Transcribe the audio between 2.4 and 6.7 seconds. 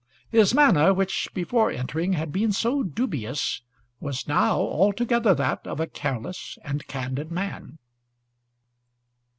so dubious, was now altogether that of a careless